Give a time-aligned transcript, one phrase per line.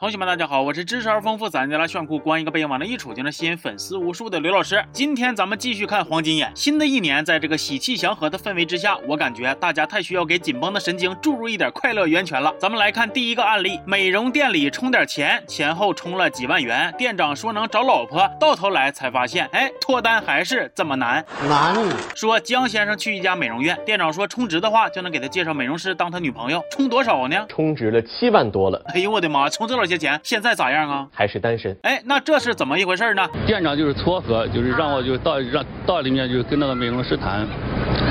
[0.00, 4.80] 同学们，大家好，我是知识而丰富、攒家来炫酷、光一个背影往那一杵就能吸引粉丝无数的刘老师。
[4.92, 6.52] 今天咱们继续看黄金眼。
[6.54, 12.54] 新的一年，在这个喜气祥和的氛围之下，我感觉大家太需要给紧绷的神经注入一点快乐源泉了。
[12.60, 21.26] 咱们来看第一个案例：美容店里充点钱，前后充了几万元，店长说能找老婆，到头来才发现，哎，脱单还是这么难。
[21.48, 21.74] 难。
[22.14, 27.44] 说江先生去一家美容院，店长说充值的话就能给他介绍美容师当他女朋友，充多少呢？
[27.48, 28.80] 充值了七万多了。
[28.94, 31.08] 哎呦我的妈，充这老些钱，现在咋样啊？
[31.12, 31.76] 还是单身？
[31.82, 33.26] 哎，那这是怎么一回事呢？
[33.46, 37.40] 店长就是撮合，就是让我就到让到里面就跟那个美容师谈，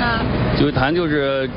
[0.00, 0.20] 啊，
[0.58, 1.48] 就是谈就是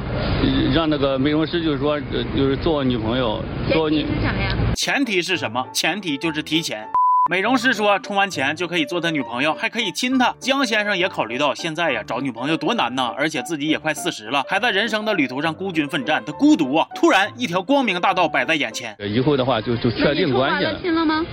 [0.74, 4.56] 让那个美容师就是说就是做我女朋友，做你是啥呀？
[4.76, 5.66] 前提是什么？
[5.74, 6.88] 前提就是提钱。
[7.30, 10.34] 美容师说充完钱就可以做他女朋友，还可以亲他。
[10.40, 16.88] 江先生也考虑到现在呀找女朋友多难呐，而且自己也快四十了，还在人生的旅途上孤军奋战，他孤独啊。
[16.96, 20.80] 突然一条光明大道摆在眼前，以后的话就就确定关系了。
[20.82, 21.24] 亲了吗？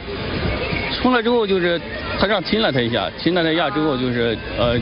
[1.01, 1.80] 充了之后就是
[2.20, 4.78] 他让亲了他一下，亲了他一下之后就是呃。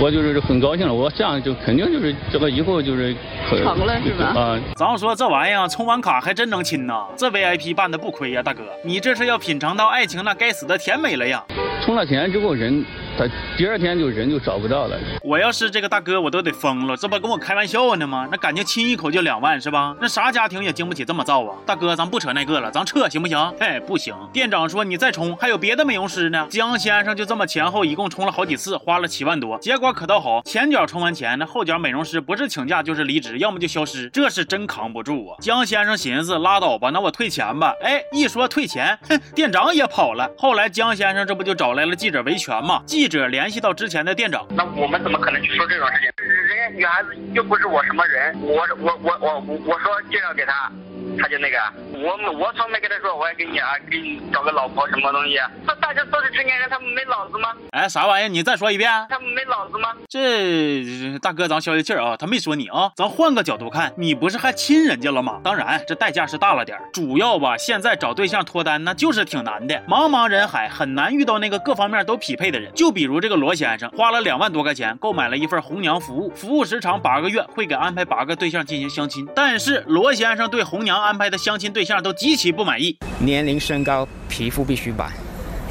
[0.00, 3.14] 我就是很高兴了，我这样就肯定就是这个以后就是
[3.48, 4.26] 成了是吧？
[4.34, 11.42] 啊，咱说这玩意儿充完卡还真能亲呐，这 VIP 办的不亏呀，大哥，你这是要品尝到爱情那该死的甜美了呀！
[11.84, 12.84] 充了钱之后人。
[13.18, 13.24] 他
[13.56, 14.98] 第二天就人就找不到了。
[15.22, 18.28] 我要是这个大哥，我都得疯了，这不跟我开玩笑呢吗？
[18.30, 19.96] 那感情亲一口就两万是吧？
[20.00, 21.56] 那啥家庭也经不起这么造啊！
[21.64, 23.54] 大哥，咱不扯那个了，咱撤行不行？
[23.58, 24.14] 嘿，不行。
[24.32, 26.46] 店长说你再充，还有别的美容师呢。
[26.50, 29.58] 江先生就这么前后一共充了好几次，花了七万多。
[29.58, 35.36] 结果可倒好，前脚充完钱，那后脚美容师不是请假就是离职，要么就消失，这是真扛不住啊！
[35.40, 37.74] 江先生寻思拉倒吧，那我退钱吧。
[37.82, 40.30] 哎，一说退钱，哼，店长也跑了。
[40.36, 42.82] 后来江先生这不就找来了记者维权吗？
[42.86, 43.86] 记记者联系到之。
[43.88, 46.10] 前的店长，那我们怎么可能去说这种事情？
[46.26, 50.72] 人家女孩子又不是我什么人，我我我我我说介绍给她。
[51.18, 51.58] 他就那个，
[51.92, 55.38] 我我从没跟他说我要给你啊，给你找个老婆什么东西？
[55.66, 57.48] 这大家都是成年人，他们没脑子吗？
[57.72, 58.28] 哎，啥玩意？
[58.28, 58.90] 你再说一遍。
[59.08, 59.94] 他们没脑子吗？
[60.08, 65.40] 这大哥，咱消消气儿啊，他没说你啊，咱换个角度看，你不是还亲人家了吗？
[65.42, 72.72] 当然，这代价是大了点主要吧，现在找对象脱单那就是挺难的，茫茫人海很难遇到那个各方面都匹配的人。
[72.74, 79.26] 就比如这个罗先生，花了两万多块钱购买了一份红娘服务，服务时长八个月，会给安排八个对象进行相亲。
[79.34, 81.05] 但是罗先生对红娘。
[81.06, 85.08] 安排的相亲对象都极其不满意，年龄、身高、皮肤必须白。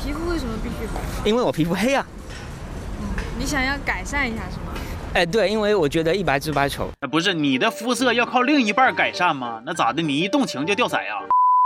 [0.02, 1.02] 皮肤为什么必须白？
[1.26, 2.06] 因为我皮肤黑啊。
[3.38, 4.72] 你想要改善一下是吗？
[5.14, 6.90] 哎，对，因为我觉得一白遮百丑。
[7.12, 9.62] 不是你的肤色要靠另一半改善吗？
[9.66, 10.02] 那咋的？
[10.02, 11.20] 你一动情就掉色呀？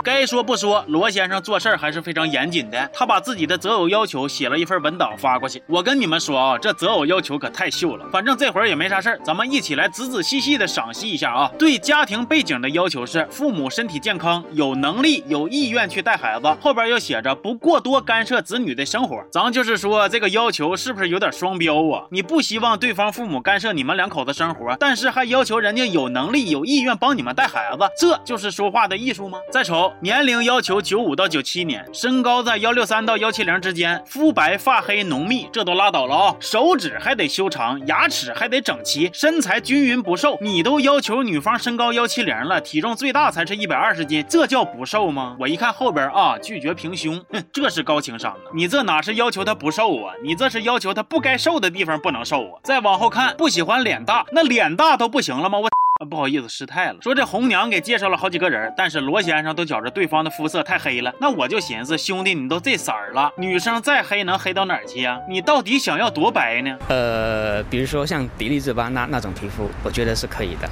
[0.06, 2.90] 该说不说，罗先生做事儿还是非常严谨的。
[2.94, 5.62] 他把自己的择偶要求写了一份文档发过去。
[5.68, 8.08] 我跟你们说啊，这择偶要求可太秀了。
[8.10, 11.52] 反正这会儿也没啥事儿，咱们一起来仔仔细细的赏析一下啊。
[11.60, 16.48] 对家庭背景的要求是父母身体健康，有能力、有意愿去带孩子。
[16.62, 19.22] 后边又写着不过多干涉子女的生活。
[19.30, 22.06] 咱就是说这个要求是不是有点双标啊？
[22.10, 29.38] 你不希望对方父母干涉你们两口子生活，但是还要求人家有能力、有意愿帮你们带孩子，这就是说话的艺术吗？
[29.52, 29.89] 再瞅。
[30.02, 36.36] 年龄要求九五到九七年，身高在幺六三到幺七零之间，肤白发黑浓密，这都拉倒了啊！
[36.40, 40.38] 手指还得修长，牙齿还得整齐，身材均匀不瘦。
[40.42, 45.36] 你都要求女方身高幺七零了，体重最大才是一百二十斤，这叫不瘦吗？
[45.40, 48.38] 我一看后边啊，拒绝平胸，哼，这是高情商啊！
[48.54, 50.14] 你这哪是要求她不瘦啊？
[50.24, 52.60] 你这是要求她不该瘦的地方不能瘦啊！
[52.64, 55.60] 再往后看，不喜欢脸大，那脸大都不行了吗？
[55.60, 55.70] 我。
[56.10, 56.98] 不好意思，失态了。
[57.02, 61.14] 说这红娘给介绍了好几个人，但是罗先生都觉着对方的肤色太黑了。
[61.22, 65.22] 那我就寻思，兄弟，你都这色儿了，女生再黑能黑到哪儿去呀？
[65.30, 66.78] 你到底想要多白呢？
[66.90, 70.68] 呃，比如说像迪丽热巴那那种皮肤，我觉得是可以的。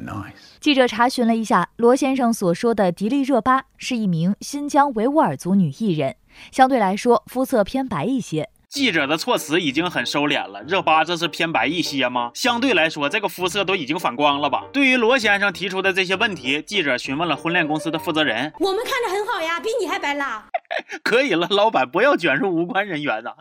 [0.00, 0.58] Nice。
[0.60, 6.14] 记者查询了一下，罗先生所说的迪丽热巴是一名新疆维吾尔族女艺人，
[6.52, 8.48] 相对来说肤色偏白一些。
[8.68, 12.30] 记者的措辞已经很收敛了，热巴这是偏白一些吗？
[12.34, 14.64] 相对来说，这个肤色都已经反光了吧？
[14.72, 18.52] 对于罗先生提出的这些问题，记者询问了婚恋公司的负责人。
[18.60, 20.44] 我们看着很好呀，比你还白啦。
[21.02, 23.32] 可以了，老板不要卷入无关人员呐。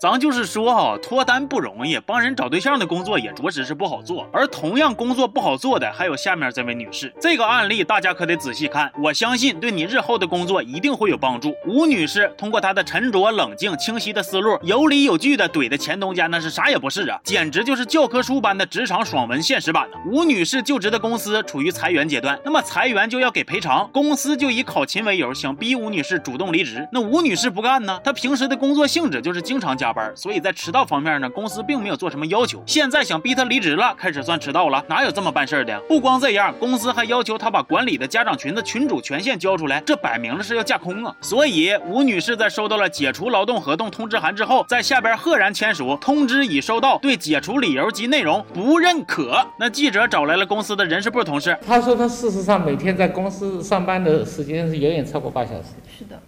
[0.00, 4.26] 咱就是说哈，脱单不容易，帮人找对象的工作也着实是不好做。
[4.32, 7.12] 而同样工作不好做的，还有下面这位女士。
[7.20, 11.54] 这个案例大家可得仔细看，我相信对你日后的工作一定会有帮助。
[11.66, 19.98] 吴女士通过她的沉着冷静、清晰的思路，有理有据的怼的前东家那是啥也不是啊，简直就是教科书般的职场爽文现实版呢。
[20.06, 26.88] 吴女士就职的公司处于裁员阶段，那么裁员就要给赔偿，公司就以考勤为由，想逼吴女士主动离职。
[26.90, 29.89] 那吴女士不干呢，她平时的工作性质就是经常加。
[29.90, 32.62] 加班，所以在迟到方面呢，公司并没有做什么要求。
[32.64, 35.78] 现在想逼他离职了，开始算迟到了，哪有这么办事儿的？
[35.88, 41.14] 不光这样，公司还要求他把管理的家长群的群主权限交出来，这摆明了是要架空啊！
[41.20, 49.44] 所以吴女士在收到了解除劳动合同通知函之后，在下边赫然签署通知已收到，对解除理由及内容不认可。
[49.58, 56.20] 那记者找来了公司的人事部同事，他说他事实上每天在公司上班的时间是远远超过八小时，是的，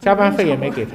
[0.00, 0.92] 加班费也没给他。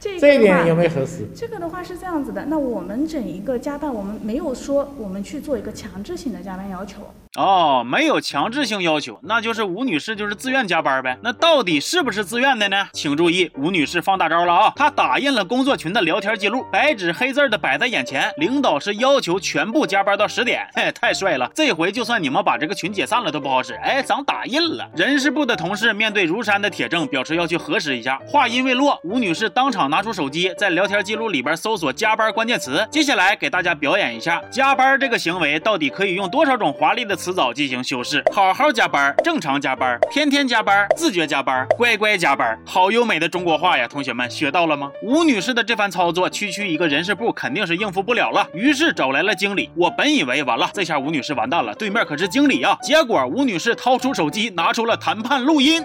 [0.00, 1.28] 这一点有没有核实？
[1.34, 7.02] 这个的话是这样子的，那我们整一个加班，我们没有说我们去做一个强制性的加班要求。
[7.36, 11.16] 哦，没有强制性要求，那就是吴女士就是自愿加班呗。
[11.22, 12.88] 那到底是不是自愿的呢？
[12.92, 14.72] 请注意，吴女士放大招了啊！
[14.74, 18.32] 她打印了工作群的聊天记录，白纸黑字的摆在眼前。
[18.38, 21.48] 领导是要求全部加班到十点， 嘿，太帅了！
[21.54, 23.74] 这回就算你们把这个群解散了都不好使。
[23.74, 24.88] 哎，咱打印了。
[24.96, 28.18] 人事部的同事面对如山的铁证，表示要去核实一下。
[28.26, 32.86] 话音未落，吴女士当场拿出手机，在聊天记录里边搜索“加班”关键词。
[32.90, 37.18] 接下来给大家表演一下加班这个行为到底可以用多少种华丽的。
[37.18, 43.88] 词藻进行修饰，好好加班，正常加班，天天加班，自觉加班，乖乖加班，好优美的中国话呀！
[43.88, 44.88] 同学们学到了吗？
[45.02, 49.68] 吴女士的这番操作，区区一个人事部肯定是应付不了了，于是找来了经理。
[49.74, 52.78] 我本以为完了，这下吴女士完蛋了，对面可是经理啊！
[52.84, 55.84] 结果吴女士掏出手机，拿出了谈判录音。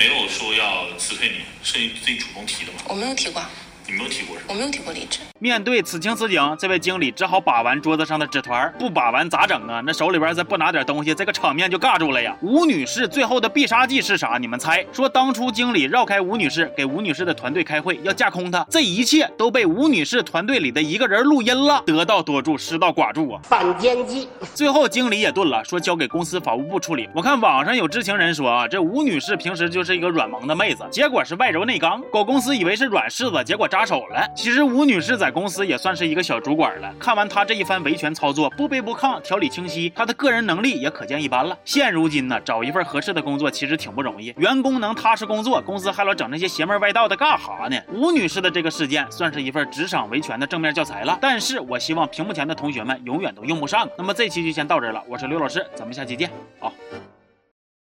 [0.00, 2.78] 没有说要辞退你，是你自己主动提的吗？
[2.88, 3.44] 我没有提过。
[3.90, 5.18] 你没有提过我没有提过离职。
[5.40, 9.82] 面对此情此景，这位经理只好把玩桌子上的纸团，不把玩咋整啊？
[9.84, 12.36] 那手里边再不拿点东西，这个场面就尬住了呀。
[12.40, 14.38] 吴女士最后的必杀技是啥？
[14.38, 14.86] 你们猜？
[14.92, 21.82] 说当初经理绕开吴女士，给吴女士的团队开会，要架空她，这一切都被吴女士团队里的一个人录音了。
[21.84, 23.40] 得道多助，失道寡助啊！
[23.42, 24.28] 反间计。
[24.54, 27.08] 最后经理也顿了，说交给公司法务部处理。
[27.12, 34.26] 我看网上有知情人说啊，这吴女士平时就是一个软萌的妹子，结果是外柔内刚，狗公司以为是软柿子，结果扎手了。
[34.34, 34.60] 其实。
[34.70, 36.94] 吴女士在公司也算是一个小主管了。
[36.96, 41.58] 看完她这一番维权操作，不卑不亢，条理清晰，她的个人能力也可见一斑了。
[41.64, 44.32] 现如今呢，找一份合适的工作其实挺不容易。
[44.36, 47.76] 员工能踏实工作，公司还老整那些邪门歪道的干哈呢？
[47.92, 51.18] 吴女士的这个事件算是一份职场维权的正面教材了。
[51.20, 53.88] 但是我希望屏幕前的同学们永远都用不上。
[53.98, 56.30] 那么这期就先到这了，我是刘老师，咱们下期见，
[56.60, 56.72] 好。